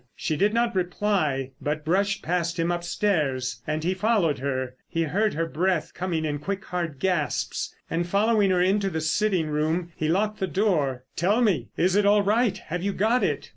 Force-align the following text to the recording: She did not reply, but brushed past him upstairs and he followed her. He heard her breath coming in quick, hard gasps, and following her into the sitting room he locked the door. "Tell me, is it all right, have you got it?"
She 0.15 0.35
did 0.35 0.51
not 0.51 0.73
reply, 0.75 1.51
but 1.61 1.85
brushed 1.85 2.23
past 2.23 2.57
him 2.57 2.71
upstairs 2.71 3.61
and 3.67 3.83
he 3.83 3.93
followed 3.93 4.39
her. 4.39 4.73
He 4.89 5.03
heard 5.03 5.35
her 5.35 5.45
breath 5.45 5.93
coming 5.93 6.25
in 6.25 6.39
quick, 6.39 6.65
hard 6.65 6.97
gasps, 6.97 7.75
and 7.87 8.07
following 8.07 8.49
her 8.49 8.61
into 8.63 8.89
the 8.89 8.99
sitting 8.99 9.51
room 9.51 9.91
he 9.95 10.07
locked 10.09 10.39
the 10.39 10.47
door. 10.47 11.03
"Tell 11.15 11.39
me, 11.43 11.67
is 11.77 11.95
it 11.95 12.07
all 12.07 12.23
right, 12.23 12.57
have 12.57 12.81
you 12.81 12.93
got 12.93 13.23
it?" 13.23 13.49